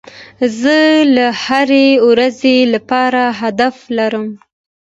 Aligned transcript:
زه 0.59 0.77
د 1.15 1.17
هري 1.43 1.87
ورځي 2.07 2.57
لپاره 2.73 3.21
هدف 3.41 3.75
لرم. 3.97 4.27